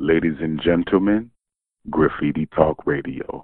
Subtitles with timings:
[0.00, 1.32] Ladies and gentlemen,
[1.90, 3.42] Graffiti Talk Radio.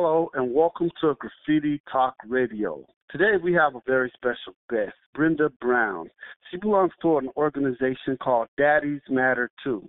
[0.00, 2.86] Welcome to Graffiti Talk Radio.
[3.10, 6.08] Today we have a very special guest, Brenda Brown.
[6.50, 9.88] She belongs to an organization called Daddies Matter Too.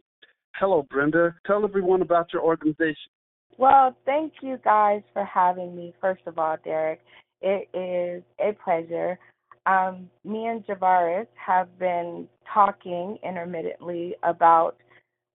[0.56, 1.36] Hello, Brenda.
[1.46, 3.12] Tell everyone about your organization.
[3.60, 7.02] Well, thank you guys for having me, first of all, Derek.
[7.42, 9.20] It is a pleasure.
[9.68, 14.78] Um, me and Javares have been talking intermittently about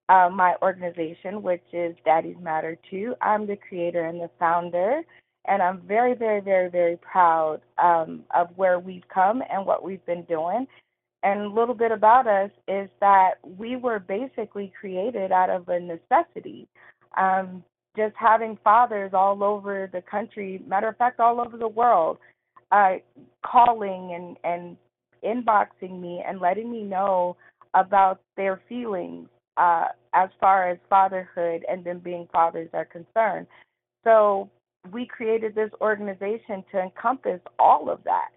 [0.09, 3.15] uh, my organization, which is Daddies Matter Too.
[3.21, 5.01] I'm the creator and the founder
[5.47, 10.05] and I'm very, very, very, very proud um, of where we've come and what we've
[10.05, 10.67] been doing.
[11.23, 15.79] And a little bit about us is that we were basically created out of a
[15.79, 16.67] necessity.
[17.17, 17.63] Um,
[17.97, 22.17] just having fathers all over the country, matter of fact, all over the world,
[22.71, 22.95] uh,
[23.45, 24.77] calling and, and
[25.23, 27.37] inboxing me and letting me know
[27.73, 33.47] about their feelings uh, as far as fatherhood and them being fathers are concerned.
[34.03, 34.49] So
[34.91, 38.29] we created this organization to encompass all of that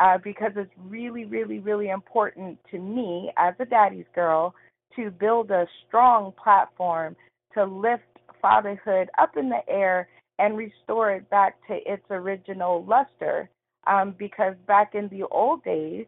[0.00, 4.54] uh, because it's really, really, really important to me as a daddy's girl
[4.96, 7.16] to build a strong platform
[7.54, 8.02] to lift
[8.40, 13.48] fatherhood up in the air and restore it back to its original luster.
[13.86, 16.06] Um, because back in the old days,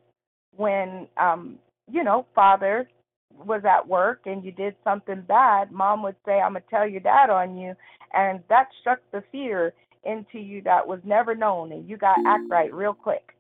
[0.56, 1.58] when um,
[1.91, 2.88] you know, father
[3.32, 7.00] was at work and you did something bad, mom would say, I'm gonna tell your
[7.00, 7.74] dad on you
[8.12, 9.74] and that struck the fear
[10.04, 13.34] into you that was never known and you got act right real quick.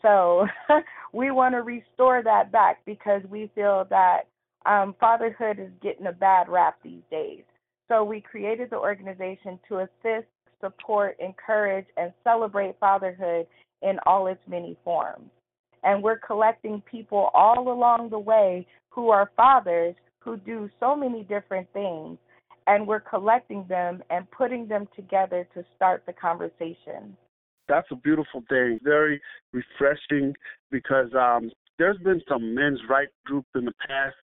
[0.00, 0.46] So
[1.12, 4.22] we want to restore that back because we feel that
[4.66, 7.42] um, fatherhood is getting a bad rap these days.
[7.88, 10.28] So we created the organization to assist,
[10.60, 13.46] support, encourage, and celebrate fatherhood
[13.82, 15.30] in all its many forms.
[15.82, 21.24] And we're collecting people all along the way who are fathers who do so many
[21.24, 22.18] different things
[22.66, 27.16] and we're collecting them and putting them together to start the conversation.
[27.68, 28.78] That's a beautiful thing.
[28.82, 29.20] Very
[29.52, 30.34] refreshing
[30.70, 34.14] because um, there's been some men's rights group in the past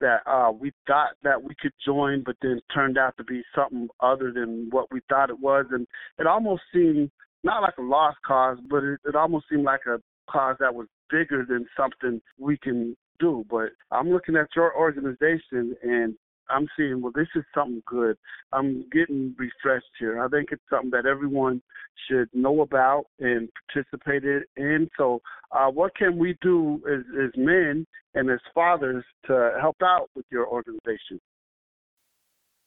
[0.00, 3.88] that uh, we thought that we could join, but then turned out to be something
[4.00, 5.86] other than what we thought it was, and
[6.18, 7.10] it almost seemed
[7.44, 9.98] not like a lost cause, but it, it almost seemed like a
[10.30, 13.44] cause that was bigger than something we can do.
[13.50, 16.14] But I'm looking at your organization, and
[16.48, 18.16] I'm seeing, well, this is something good.
[18.52, 20.22] I'm getting refreshed here.
[20.22, 21.62] I think it's something that everyone
[22.08, 24.24] should know about and participate
[24.56, 24.88] in.
[24.96, 25.20] So,
[25.52, 30.24] uh, what can we do as, as men and as fathers to help out with
[30.30, 31.20] your organization?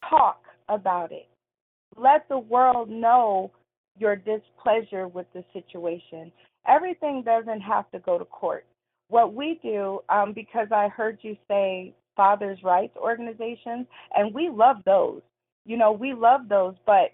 [0.10, 1.28] Talk about it.
[1.98, 3.52] Let the world know
[3.98, 6.32] your displeasure with the situation.
[6.68, 8.66] Everything doesn't have to go to court.
[9.10, 13.86] What we do, um, because I heard you say fathers' rights organizations,
[14.16, 15.22] and we love those.
[15.66, 17.12] You know, we love those, but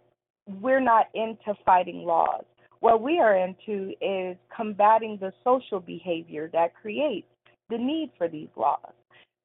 [0.62, 2.44] we're not into fighting laws.
[2.80, 7.28] What we are into is combating the social behavior that creates
[7.70, 8.94] the need for these laws.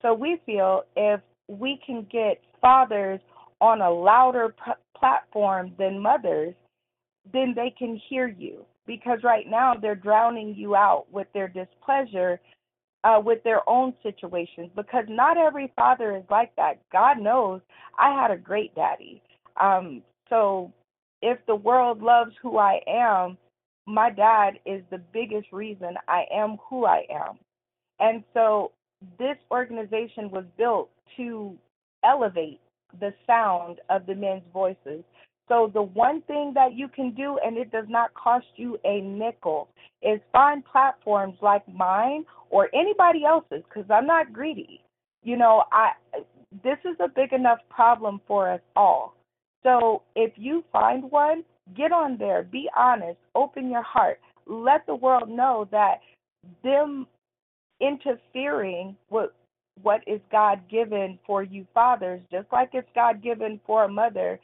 [0.03, 3.21] So we feel if we can get fathers
[3.61, 6.55] on a louder p- platform than mothers,
[7.33, 8.65] then they can hear you.
[8.87, 12.41] Because right now they're drowning you out with their displeasure
[13.05, 16.81] uh, with their own situations because not every father is like that.
[16.91, 17.61] God knows
[17.99, 19.23] I had a great daddy.
[19.61, 20.73] Um, so
[21.23, 23.37] if the world loves who I am,
[23.87, 27.39] my dad is the biggest reason I am who I am.
[28.01, 28.73] And so
[29.19, 31.57] this organization was built to
[32.05, 32.61] elevate
[33.01, 35.05] the sound of the men's voices
[35.49, 39.01] so the one thing that you can do, and it does not cost you a
[39.01, 39.69] nickel,
[40.03, 44.81] is find platforms like mine or anybody else's, because I'm not greedy.
[45.23, 45.91] You know, I
[46.63, 49.17] this is a big enough problem for us all.
[49.63, 51.43] So if you find one,
[51.77, 56.01] get on there, be honest, open your heart, let the world know that
[56.63, 57.07] them
[57.81, 59.31] interfering with
[59.83, 64.39] what is God given for you fathers, just like it's God given for a mother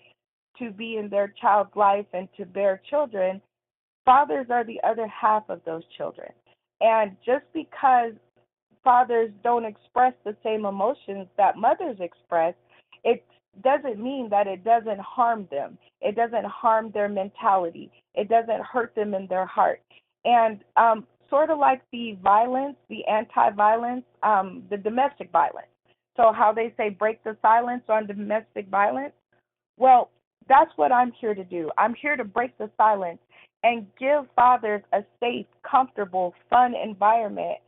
[0.59, 3.41] to be in their child's life and to bear children,
[4.05, 6.31] fathers are the other half of those children.
[6.81, 8.13] And just because
[8.83, 12.55] fathers don't express the same emotions that mothers express,
[13.05, 13.25] it
[13.63, 15.77] doesn't mean that it doesn't harm them.
[16.01, 17.91] It doesn't harm their mentality.
[18.15, 19.83] It doesn't hurt them in their heart.
[20.25, 25.69] And um, sort of like the violence, the anti-violence, um, the domestic violence.
[26.17, 29.13] So how they say break the silence on domestic violence.
[29.79, 30.11] Well,
[30.49, 31.71] that's what I'm here to do.
[31.79, 33.21] I'm here to break the silence
[33.63, 37.59] and give fathers a safe, comfortable, fun environment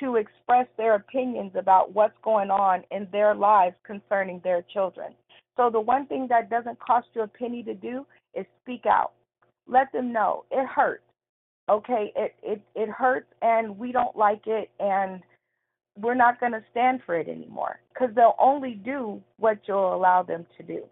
[0.00, 5.12] to express their opinions about what's going on in their lives concerning their children.
[5.56, 9.12] So the one thing that doesn't cost you a penny to do is speak out.
[9.66, 11.02] Let them know it hurts.
[11.68, 15.22] Okay, it it it hurts and we don't like it and
[15.98, 20.22] we're not going to stand for it anymore cuz they'll only do what you'll allow
[20.22, 20.84] them to do.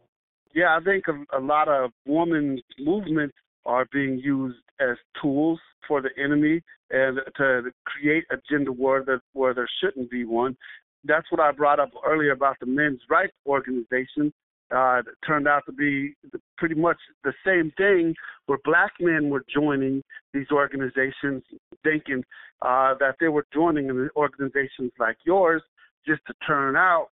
[0.55, 3.35] Yeah, I think a, a lot of women's movements
[3.67, 9.21] are being used as tools for the enemy and to create a gender war that
[9.33, 10.57] where there shouldn't be one.
[11.05, 14.33] That's what I brought up earlier about the men's rights organization.
[14.75, 16.15] Uh, turned out to be
[16.57, 18.15] pretty much the same thing
[18.47, 20.03] where black men were joining
[20.33, 21.43] these organizations
[21.85, 22.25] thinking
[22.63, 25.63] uh, that they were joining organizations like yours
[26.07, 27.09] just to turn out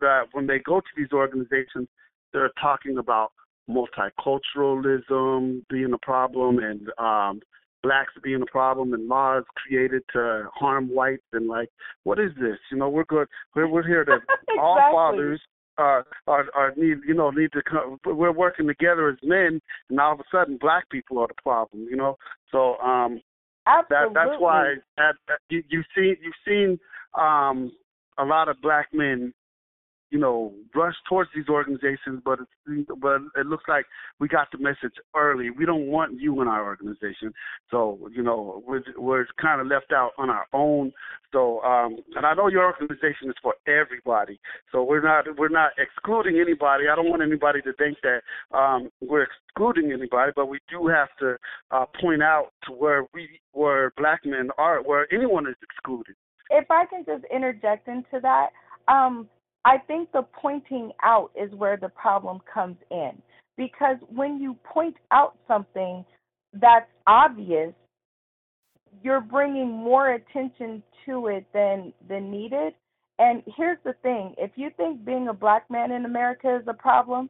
[0.00, 1.88] that when they go to these organizations,
[2.32, 3.32] they're talking about
[3.68, 7.40] multiculturalism being a problem and um
[7.82, 11.68] blacks being a problem and laws created to harm whites and like
[12.04, 14.58] what is this you know we're good we're we're here to exactly.
[14.58, 15.40] all fathers
[15.76, 19.60] are are are need you know need to come we're working together as men
[19.90, 22.16] and all of a sudden black people are the problem you know
[22.50, 23.20] so um
[23.66, 24.14] Absolutely.
[24.14, 25.14] that that's why at,
[25.50, 26.78] you you've seen you've seen
[27.18, 27.70] um
[28.18, 29.32] a lot of black men
[30.10, 33.84] you know, rush towards these organizations, but it's, but it looks like
[34.18, 35.50] we got the message early.
[35.50, 37.32] We don't want you in our organization,
[37.70, 40.92] so you know we're we're kind of left out on our own.
[41.32, 44.40] So, um, and I know your organization is for everybody,
[44.72, 46.84] so we're not we're not excluding anybody.
[46.90, 51.08] I don't want anybody to think that um, we're excluding anybody, but we do have
[51.20, 51.36] to
[51.70, 56.14] uh, point out to where we where black men are, where anyone is excluded.
[56.50, 58.48] If I can just interject into that.
[58.88, 59.28] Um,
[59.68, 63.12] I think the pointing out is where the problem comes in.
[63.58, 66.06] Because when you point out something
[66.54, 67.74] that's obvious,
[69.02, 72.72] you're bringing more attention to it than than needed.
[73.18, 76.72] And here's the thing, if you think being a black man in America is a
[76.72, 77.28] problem,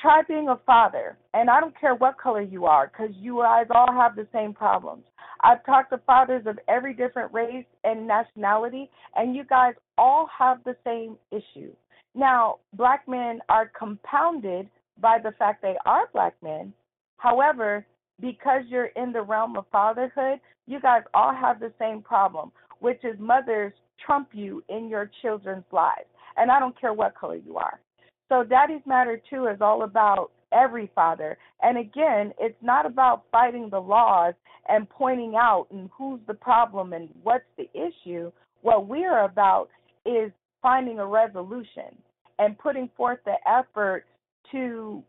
[0.00, 1.18] try being a father.
[1.34, 4.54] And I don't care what color you are cuz you guys all have the same
[4.54, 5.04] problems.
[5.42, 10.62] I've talked to fathers of every different race and nationality, and you guys all have
[10.64, 11.72] the same issue.
[12.14, 14.68] Now, black men are compounded
[15.00, 16.72] by the fact they are black men.
[17.16, 17.86] However,
[18.20, 23.02] because you're in the realm of fatherhood, you guys all have the same problem, which
[23.04, 23.72] is mothers
[24.04, 26.08] trump you in your children's lives.
[26.36, 27.80] And I don't care what color you are.
[28.28, 31.38] So, Daddies Matter Too is all about every father.
[31.62, 34.34] And again, it's not about fighting the laws
[34.68, 38.30] and pointing out and who's the problem and what's the issue.
[38.62, 39.68] What we're about
[40.04, 40.32] is
[40.62, 41.96] finding a resolution
[42.38, 44.04] and putting forth the effort
[44.52, 45.02] to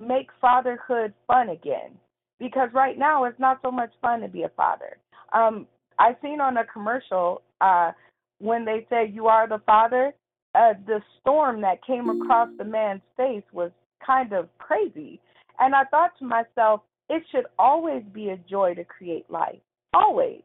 [0.00, 1.92] make fatherhood fun again.
[2.38, 4.96] Because right now it's not so much fun to be a father.
[5.32, 5.66] Um,
[5.98, 7.92] I seen on a commercial uh,
[8.38, 10.12] when they say you are the father,
[10.54, 13.70] uh, the storm that came across the man's face was
[14.04, 15.20] kind of crazy.
[15.58, 19.58] And I thought to myself, it should always be a joy to create life.
[19.94, 20.42] Always.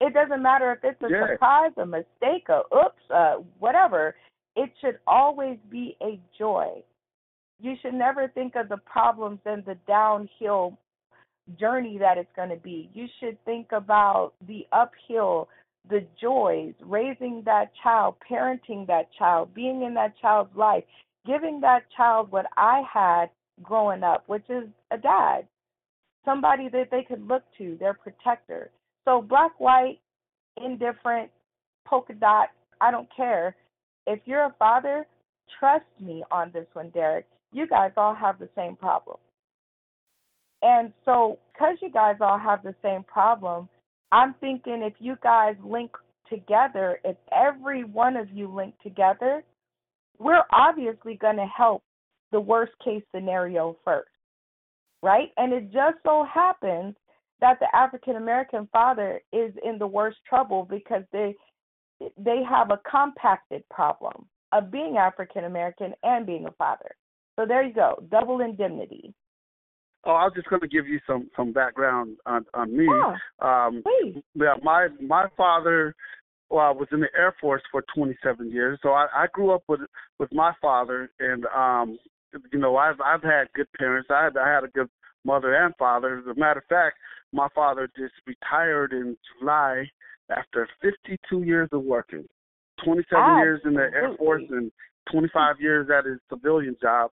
[0.00, 1.32] It doesn't matter if it's a yeah.
[1.32, 4.14] surprise, a mistake, a oops, uh, whatever.
[4.56, 6.82] It should always be a joy.
[7.60, 10.78] You should never think of the problems and the downhill
[11.58, 12.90] journey that it's going to be.
[12.92, 15.48] You should think about the uphill,
[15.88, 20.84] the joys, raising that child, parenting that child, being in that child's life,
[21.26, 23.30] giving that child what I had
[23.62, 25.46] growing up, which is a dad,
[26.24, 28.70] somebody that they could look to, their protector.
[29.04, 30.00] So black, white,
[30.62, 31.30] indifferent,
[31.86, 32.48] polka dot,
[32.80, 33.56] I don't care.
[34.06, 35.06] If you're a father,
[35.58, 37.26] trust me on this one, Derek.
[37.52, 39.18] You guys all have the same problem.
[40.62, 43.68] And so, because you guys all have the same problem,
[44.12, 45.90] I'm thinking if you guys link
[46.28, 49.44] together, if every one of you link together,
[50.18, 51.82] we're obviously going to help
[52.32, 54.10] the worst case scenario first,
[55.02, 55.28] right?
[55.36, 56.94] And it just so happens
[57.40, 61.34] that the African American father is in the worst trouble because they
[62.18, 66.94] they have a compacted problem of being African American and being a father.
[67.36, 69.12] So there you go, double indemnity.
[70.06, 72.86] Oh, I was just going to give you some some background on on me.
[72.86, 74.22] Yeah, Um, please.
[74.34, 75.94] yeah, my my father
[76.54, 79.64] well, I was in the Air Force for 27 years, so I, I grew up
[79.66, 79.80] with
[80.20, 81.98] with my father, and um,
[82.52, 84.08] you know, I've I've had good parents.
[84.08, 84.88] I had I had a good
[85.24, 86.18] mother and father.
[86.18, 86.96] As a matter of fact,
[87.32, 89.84] my father just retired in July
[90.30, 92.24] after 52 years of working,
[92.84, 94.70] 27 years in the Air Force and
[95.10, 97.10] 25 years at his civilian job.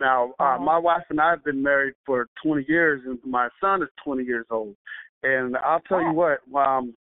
[0.00, 0.58] Now, uh, Uh-huh.
[0.64, 4.22] my wife and I have been married for 20 years, and my son is 20
[4.22, 4.76] years old.
[5.22, 6.94] And I'll tell you what, um,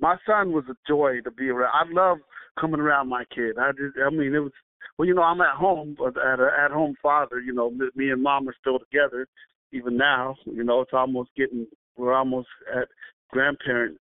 [0.00, 1.72] my son was a joy to be around.
[1.74, 2.18] I love
[2.60, 3.58] coming around my kid.
[3.58, 4.52] I just, I mean, it was
[4.98, 7.40] well, you know, I'm at home, but at a at home father.
[7.40, 9.26] You know, me- and mom are still together,
[9.72, 10.36] even now.
[10.44, 12.88] You know, it's almost getting we're almost at
[13.30, 13.98] grandparent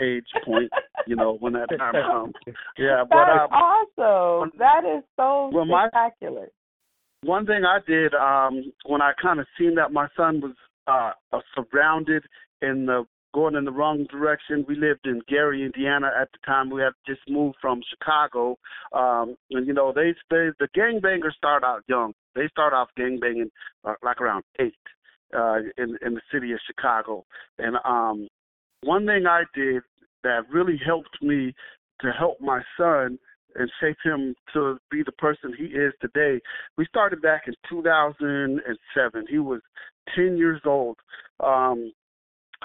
[0.00, 0.70] age point.
[1.06, 2.34] you know, when that time comes.
[2.78, 4.52] Yeah, but That's uh, awesome.
[4.58, 6.48] That is so Well, my- spectacular.
[7.22, 10.54] one thing I did um when I kind of seen that my son was
[10.86, 11.12] uh
[11.54, 12.22] surrounded
[12.60, 14.64] in the going in the wrong direction.
[14.66, 16.70] We lived in Gary, Indiana at the time.
[16.70, 18.56] We had just moved from Chicago,
[18.92, 22.14] um, and you know they they the gangbangers start out young.
[22.34, 23.50] They start off gangbanging
[23.84, 24.74] uh, like around eight
[25.36, 27.24] uh, in in the city of Chicago.
[27.58, 28.28] And um,
[28.82, 29.82] one thing I did
[30.22, 31.52] that really helped me
[32.00, 33.18] to help my son
[33.56, 36.40] and shape him to be the person he is today.
[36.76, 39.26] We started back in 2007.
[39.28, 39.60] He was
[40.16, 40.96] 10 years old.
[41.40, 41.92] Um,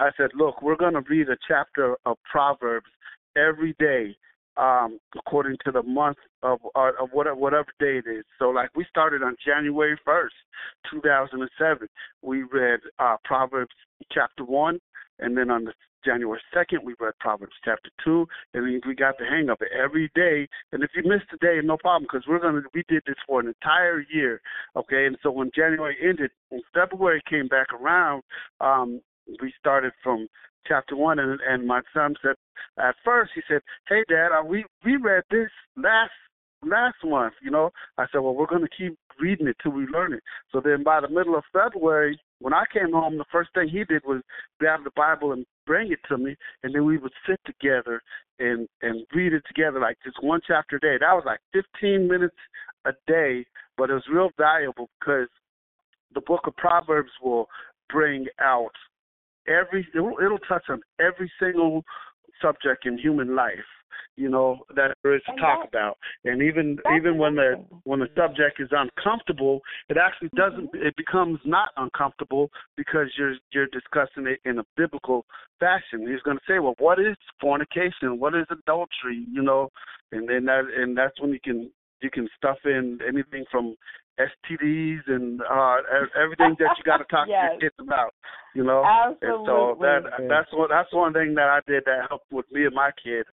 [0.00, 2.86] I said, look, we're going to read a chapter of Proverbs
[3.36, 4.16] every day,
[4.56, 8.24] um, according to the month of uh, of whatever whatever day it is.
[8.38, 11.86] So, like we started on January 1st, 2007.
[12.22, 13.74] We read uh, Proverbs
[14.10, 14.80] chapter one,
[15.18, 19.18] and then on the January 2nd, we read Proverbs chapter 2, and we- we got
[19.18, 20.48] the hang of it every day.
[20.72, 23.38] And if you missed a day, no problem, because we're gonna we did this for
[23.40, 24.40] an entire year,
[24.76, 25.04] okay?
[25.04, 28.22] And so when January ended, when February came back around,
[28.62, 29.02] um,
[29.40, 30.28] we started from
[30.66, 32.34] chapter one, and and my son said
[32.78, 36.12] at first he said, "Hey, Dad, uh, we we read this last
[36.62, 40.12] last month, you know." I said, "Well, we're gonna keep reading it till we learn
[40.12, 40.22] it."
[40.52, 43.84] So then by the middle of February, when I came home, the first thing he
[43.84, 44.22] did was
[44.58, 48.02] grab the Bible and bring it to me, and then we would sit together
[48.38, 50.98] and and read it together, like just one chapter a day.
[50.98, 52.36] That was like 15 minutes
[52.84, 53.44] a day,
[53.76, 55.28] but it was real valuable because
[56.14, 57.48] the book of Proverbs will
[57.88, 58.72] bring out
[59.48, 61.84] every it'll, it'll touch on every single
[62.40, 63.58] subject in human life
[64.16, 65.96] you know that there is to And talk about.
[66.24, 70.86] And even even when the when the subject is uncomfortable it actually doesn't Mm-hmm.
[70.86, 75.24] it becomes not uncomfortable because you're you're discussing it in a biblical
[75.58, 76.06] fashion.
[76.06, 78.18] He's going to say well what is fornication?
[78.18, 79.24] What is adultery?
[79.32, 79.70] You know?
[80.12, 81.70] And then that and that's when you can
[82.02, 83.76] you can stuff in anything from
[84.28, 85.76] STDs and uh
[86.20, 88.12] everything that you got to talk to your kids about
[88.54, 89.28] you know Absolutely.
[89.28, 92.64] and so that that's what that's one thing that I did that helped with me
[92.64, 93.26] and my kid.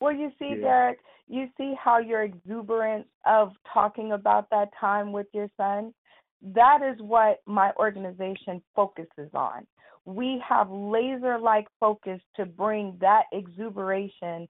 [0.00, 0.62] Well, you see, Yeah.
[0.62, 5.92] Derek, you see how your exuberance of talking about that time with your son?
[6.42, 9.66] That is what my organization focuses on.
[10.04, 14.46] We have laser like focus to bring that exuberation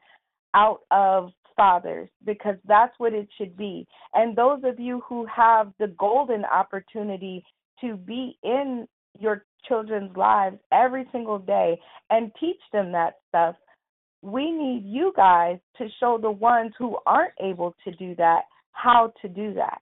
[0.56, 3.86] out of fathers because that's what it should be.
[4.14, 7.44] And those of you who have the golden opportunity
[7.80, 11.78] to be in your children's lives every single day
[12.10, 13.56] and teach them that stuff,
[14.22, 19.12] we need you guys to show the ones who aren't able to do that how
[19.22, 19.80] to do that.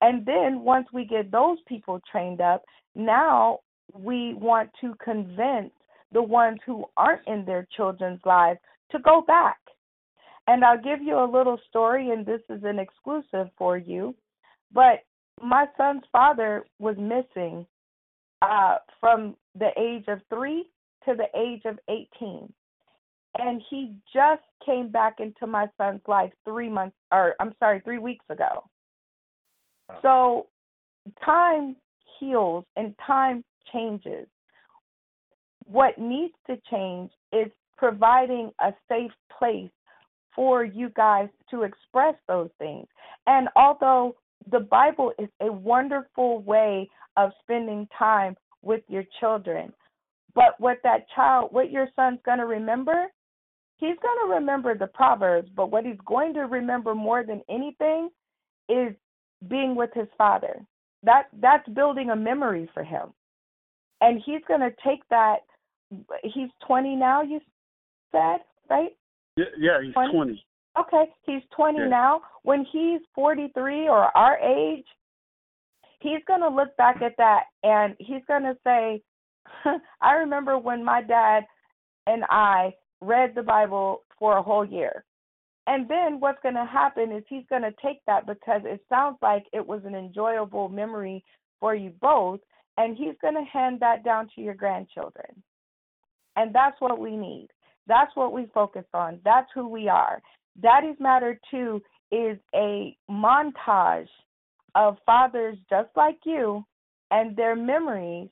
[0.00, 2.62] And then once we get those people trained up,
[2.94, 3.60] now
[3.94, 5.72] we want to convince
[6.12, 8.58] the ones who aren't in their children's lives
[8.90, 9.58] to go back.
[10.48, 14.14] And I'll give you a little story, and this is an exclusive for you.
[14.72, 15.04] But
[15.40, 17.66] my son's father was missing
[18.42, 20.68] uh, from the age of three
[21.04, 22.52] to the age of 18
[23.38, 27.98] and he just came back into my son's life three months or I'm sorry, three
[27.98, 28.64] weeks ago.
[30.00, 30.46] So
[31.24, 31.76] time
[32.18, 34.26] heals and time changes.
[35.64, 39.70] What needs to change is providing a safe place
[40.34, 42.86] for you guys to express those things.
[43.26, 44.16] And although
[44.50, 49.72] the Bible is a wonderful way of spending time with your children,
[50.34, 53.06] but what that child, what your son's going to remember
[53.78, 58.08] he's going to remember the proverbs but what he's going to remember more than anything
[58.68, 58.94] is
[59.48, 60.64] being with his father
[61.02, 63.12] that that's building a memory for him
[64.00, 65.38] and he's going to take that
[66.22, 67.22] he's 20 now.
[67.22, 67.40] You
[68.10, 68.38] said
[68.70, 68.90] right?
[69.36, 70.12] Yeah, yeah, he's 20.
[70.12, 70.44] 20.
[70.78, 71.88] Okay, he's 20 yeah.
[71.88, 72.22] now.
[72.42, 74.84] When he's 43 or our age,
[76.00, 79.02] he's going to look back at that and he's going to say,
[80.00, 81.44] I remember when my dad
[82.06, 85.04] and I read the Bible for a whole year.
[85.66, 89.16] And then what's going to happen is he's going to take that because it sounds
[89.22, 91.24] like it was an enjoyable memory
[91.60, 92.40] for you both,
[92.78, 95.42] and he's going to hand that down to your grandchildren.
[96.34, 97.48] And that's what we need.
[97.86, 99.20] That's what we focus on.
[99.24, 100.22] That's who we are.
[100.60, 104.08] Daddies Matter Too is a montage
[104.74, 106.64] of fathers just like you
[107.10, 108.28] and their memories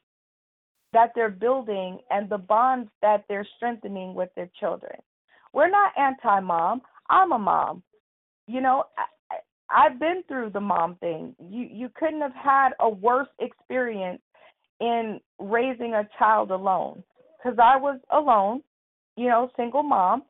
[0.93, 4.97] that they're building and the bonds that they're strengthening with their children.
[5.53, 6.83] We're not anti mom.
[7.09, 7.83] I'm a mom.
[8.47, 9.37] You know, I,
[9.71, 11.35] I've been through the mom thing.
[11.39, 14.23] You you couldn't have had a worse experience
[14.81, 17.03] in raising a child alone
[17.43, 18.63] cuz I was alone,
[19.21, 20.23] you know, single mom,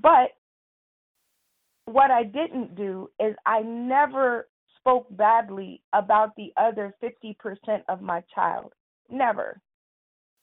[0.00, 0.30] but
[1.84, 7.34] what I didn't do is I never spoke badly about the other 50%
[7.90, 8.72] of my child.
[9.10, 9.60] Never.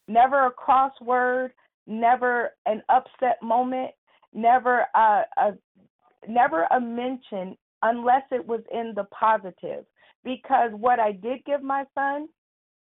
[0.08, 1.50] Never a crossword,
[1.88, 3.90] never an upset moment,
[4.34, 5.52] never a, a
[6.28, 9.84] never a mention unless it was in the positive.
[10.24, 12.28] Because what I did give my son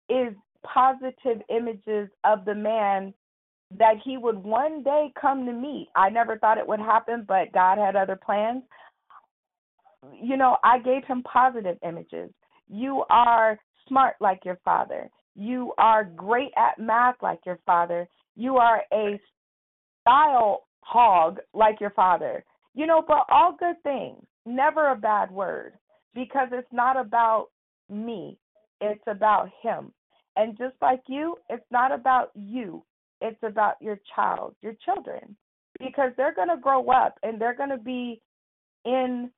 [0.09, 0.35] is
[0.65, 3.15] positive images of the man
[3.79, 5.89] that he would one day come to meet.
[5.97, 8.63] I never thought it would happen, but God had other plans.
[10.21, 12.31] You know, I gave him positive images.
[12.69, 13.59] You are
[13.89, 15.11] smart like your father.
[15.35, 18.09] You are great at math like your father.
[18.37, 19.21] You are a
[20.01, 22.45] style hog like your father.
[22.75, 24.23] You know, but all good things.
[24.45, 25.73] Never a bad word
[26.15, 27.49] because it's not about
[27.91, 28.39] me,
[28.81, 29.93] it's about him.
[30.37, 32.85] And just like you, it's not about you,
[33.21, 35.37] it's about your child, your children,
[35.79, 38.21] because they're going to grow up and they're going to be
[38.85, 39.31] in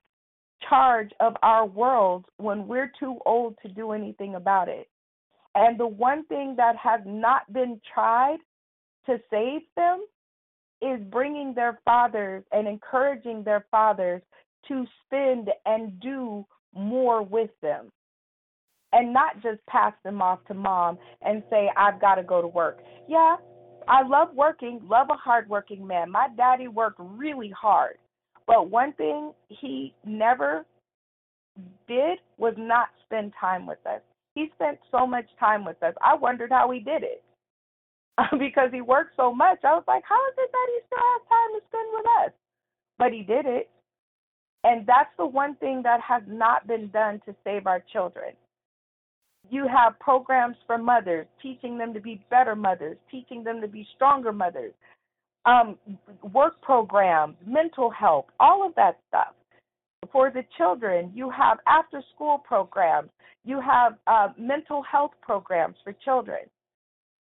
[0.67, 4.89] charge of our world when we're too old to do anything about it.
[5.55, 8.37] And the one thing that has not been tried
[9.05, 10.05] to save them
[10.81, 14.21] is bringing their fathers and encouraging their fathers
[14.67, 17.91] to spend and do more with them
[18.93, 22.47] and not just pass them off to mom and say, I've got to go to
[22.47, 22.79] work.
[23.07, 23.35] Yeah,
[23.89, 26.11] I love working, love a hardworking man.
[26.11, 27.97] My daddy worked really hard.
[28.45, 30.65] But one thing he never
[31.87, 34.01] did was not spend time with us.
[34.35, 35.93] He spent so much time with us.
[36.03, 37.23] I wondered how he did it.
[38.39, 39.59] because he worked so much.
[39.63, 42.31] I was like, how is it that he still has time to spend with us?
[42.97, 43.69] But he did it.
[44.63, 48.33] And that's the one thing that has not been done to save our children.
[49.49, 53.87] You have programs for mothers, teaching them to be better mothers, teaching them to be
[53.95, 54.73] stronger mothers,
[55.45, 55.77] um,
[56.33, 59.33] work programs, mental health, all of that stuff.
[60.11, 63.09] For the children, you have after school programs,
[63.43, 66.39] you have uh, mental health programs for children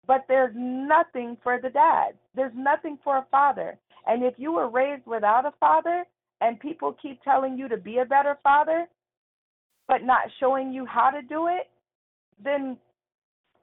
[0.07, 2.13] but there's nothing for the dad.
[2.33, 3.77] There's nothing for a father.
[4.07, 6.05] And if you were raised without a father
[6.39, 8.87] and people keep telling you to be a better father,
[9.87, 11.69] but not showing you how to do it,
[12.43, 12.78] then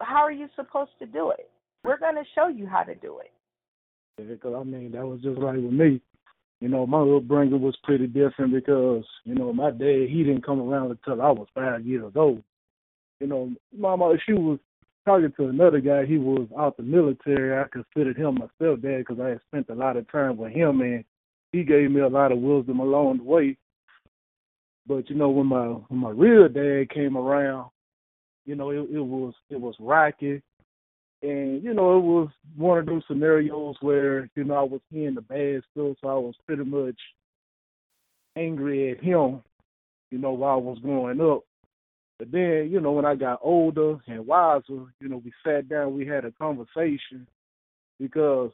[0.01, 1.51] how are you supposed to do it?
[1.83, 3.31] We're going to show you how to do it.
[4.17, 6.01] Because, I mean, that was just like with me.
[6.61, 10.61] You know, my upbringing was pretty different because, you know, my dad, he didn't come
[10.61, 12.43] around until I was five years old.
[13.21, 14.59] You know, mama, she was
[15.05, 17.59] talking to another guy, he was out the military.
[17.59, 20.81] I considered him my stepdad because I had spent a lot of time with him,
[20.81, 21.05] and
[21.53, 23.57] he gave me a lot of wisdom along the way.
[24.87, 27.71] But you know, when my when my real dad came around,
[28.45, 30.43] you know, it, it was it was rocky,
[31.23, 35.15] and you know, it was one of those scenarios where you know I was hearing
[35.15, 36.99] the bad stuff, so I was pretty much
[38.37, 39.43] angry at him,
[40.11, 41.43] you know, while I was growing up.
[42.19, 45.97] But then, you know, when I got older and wiser, you know, we sat down,
[45.97, 47.27] we had a conversation
[47.99, 48.51] because,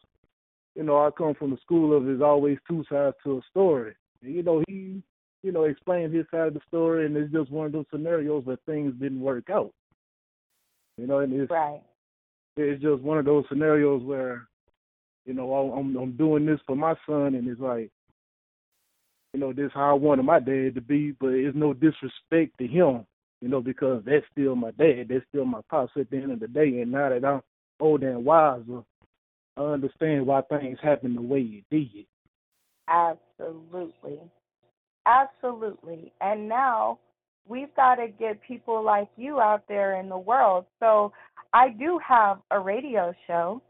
[0.75, 3.95] you know, I come from the school of there's always two sides to a story.
[4.23, 5.03] And, you know, he,
[5.43, 8.45] you know, explained his side of the story and it's just one of those scenarios
[8.47, 9.73] where things didn't work out.
[11.01, 11.81] You know, and it's right.
[12.57, 14.49] it's just one of those scenarios where,
[15.25, 17.91] you know, I'm I'm doing this for my son and it's like,
[19.33, 22.67] you know, this how I wanted my dad to be, but it's no disrespect to
[22.67, 23.07] him
[23.41, 26.41] you know, because that's still my dad, that's still my pops at the end of
[26.41, 26.81] the day.
[26.81, 27.41] And now that I'm
[27.81, 28.83] older and wiser,
[29.57, 32.07] I understand why things happen the way it did.
[32.89, 34.21] Absolutely.
[35.07, 36.13] Absolutely.
[36.21, 36.99] And now
[37.49, 40.67] we've got to get people like you out there in the world.
[40.79, 41.13] So
[41.53, 43.61] I do have a radio show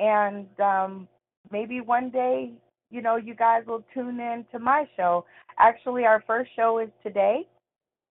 [0.00, 1.08] and um,
[1.50, 2.52] maybe one day,
[2.90, 5.24] you know, you guys will tune in to my show.
[5.58, 7.46] Actually, our first show is today,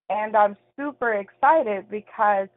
[0.09, 2.47] and I'm super excited because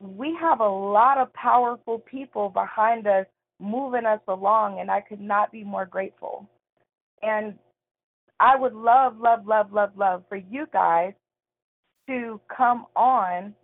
[0.00, 3.26] we have a lot of powerful people behind us
[3.60, 6.48] moving us along, and I could not be more grateful.
[7.22, 7.54] And
[8.40, 11.12] I would love, love, love, love, love for you guys
[12.08, 13.54] to come on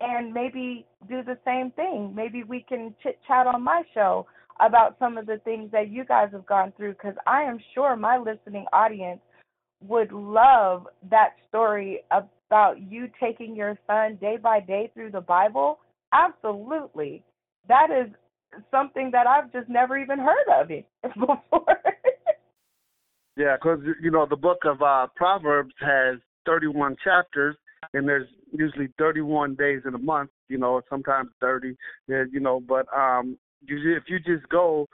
[0.00, 2.12] and maybe do the same thing.
[2.14, 4.26] Maybe we can chit chat on my show
[4.60, 7.96] about some of the things that you guys have gone through because I am sure
[7.96, 9.20] my listening audience
[9.86, 15.80] would love that story about you taking your son day by day through the Bible.
[16.12, 17.22] Absolutely.
[17.68, 18.12] That is
[18.70, 21.82] something that I've just never even heard of it before.
[23.36, 27.56] yeah, because, you know, the book of uh, Proverbs has 31 chapters,
[27.92, 31.76] and there's usually 31 days in a month, you know, sometimes 30,
[32.08, 34.86] you know, but um, you, if you just go,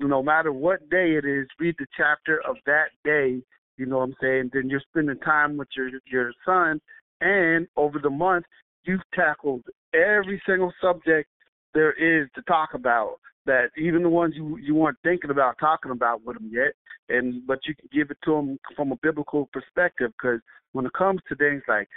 [0.00, 3.42] no matter what day it is, read the chapter of that day,
[3.76, 6.80] you know what I'm saying, then you're spending time with your your son,
[7.20, 8.44] and over the month,
[8.84, 9.62] you've tackled
[9.94, 11.28] every single subject
[11.72, 15.92] there is to talk about that even the ones you you weren't thinking about talking
[15.92, 16.72] about with them yet
[17.08, 20.40] and but you can give it to them from a biblical perspective because
[20.72, 21.88] when it comes to things like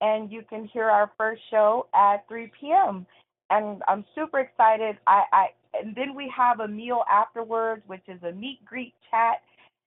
[0.00, 3.06] and you can hear our first show at 3 p.m.
[3.50, 4.96] And I'm super excited.
[5.06, 9.42] I, I and then we have a meal afterwards, which is a meet greet chat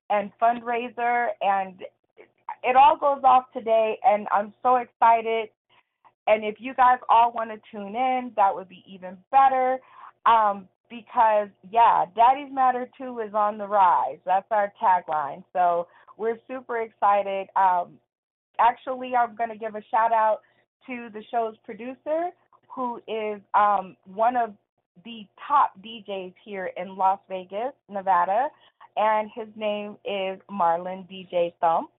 [0.10, 1.82] and fundraiser, and
[2.63, 3.97] it all goes off today.
[4.03, 5.49] And I'm so excited.
[6.27, 9.79] And if you guys all want to tune in, that would be even better.
[10.25, 14.17] Um, because yeah, Daddies Matter Too is on the rise.
[14.25, 15.43] That's our tagline.
[15.54, 17.47] So we're super excited.
[17.56, 17.93] Um,
[18.60, 20.39] actually, I'm going to give a shout out
[20.88, 22.30] to the show's producer,
[22.73, 24.54] who is um, one of
[25.06, 28.47] the top DJs here in Las Vegas, Nevada,
[28.97, 31.89] and his name is Marlon DJ Thump.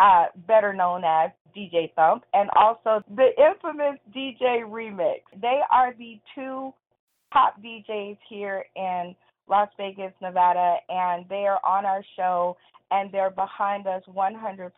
[0.00, 5.20] Uh, better known as DJ Thump, and also the infamous DJ Remix.
[5.40, 6.74] They are the two
[7.34, 9.14] top DJs here in
[9.48, 12.56] Las Vegas, Nevada, and they are on our show
[12.90, 14.70] and they're behind us 100%.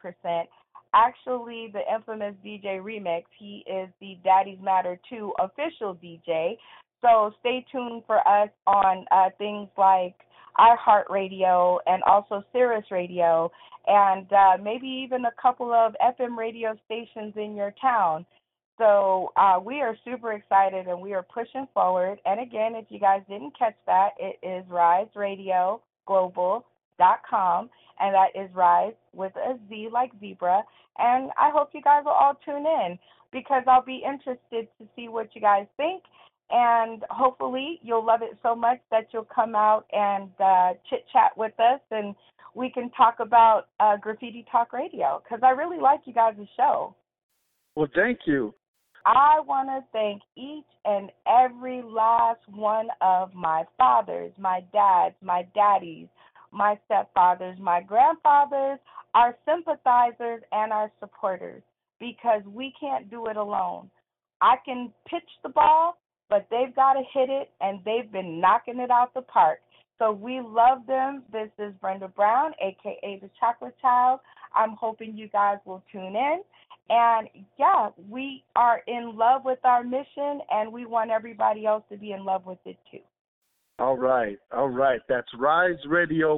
[0.94, 6.56] Actually, the infamous DJ Remix, he is the Daddies Matter Too official DJ.
[7.02, 10.14] So stay tuned for us on uh, things like
[10.58, 13.52] iHeartRadio and also Sirius Radio,
[13.86, 18.24] and uh, maybe even a couple of FM radio stations in your town.
[18.78, 22.18] So uh, we are super excited and we are pushing forward.
[22.24, 28.92] And again, if you guys didn't catch that, it is rizeradioglobal.com, and that is Rize
[29.14, 30.62] with a Z like zebra.
[30.98, 32.98] And I hope you guys will all tune in
[33.32, 36.04] because I'll be interested to see what you guys think.
[36.50, 41.36] And hopefully, you'll love it so much that you'll come out and uh, chit chat
[41.36, 42.14] with us and
[42.56, 46.96] we can talk about uh, Graffiti Talk Radio because I really like you guys' show.
[47.76, 48.54] Well, thank you.
[49.06, 55.46] I want to thank each and every last one of my fathers, my dads, my
[55.54, 56.08] daddies,
[56.50, 58.80] my stepfathers, my grandfathers,
[59.14, 61.62] our sympathizers, and our supporters
[62.00, 63.88] because we can't do it alone.
[64.40, 68.80] I can pitch the ball, but they've got to hit it, and they've been knocking
[68.80, 69.60] it out the park.
[69.98, 71.22] So we love them.
[71.32, 74.20] This is Brenda Brown, aka the Chocolate Child.
[74.56, 76.40] I'm hoping you guys will tune in.
[76.88, 81.96] And yeah, we are in love with our mission and we want everybody else to
[81.96, 83.00] be in love with it too.
[83.78, 84.38] All right.
[84.52, 85.00] All right.
[85.08, 85.76] That's Rize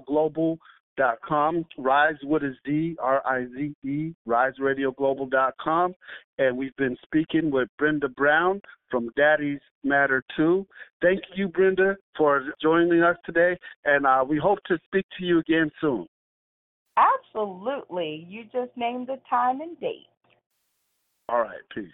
[0.06, 0.58] Global
[0.96, 1.64] dot com.
[1.76, 5.94] Rize with a Z, R I Z E, rizeradioglobal.com.
[6.38, 10.66] And we've been speaking with Brenda Brown from Daddies Matter Too.
[11.00, 13.56] Thank you, Brenda, for joining us today.
[13.84, 16.06] And uh, we hope to speak to you again soon.
[16.98, 18.26] Absolutely.
[18.28, 20.08] You just named the time and date.
[21.28, 21.60] All right.
[21.74, 21.86] Peace.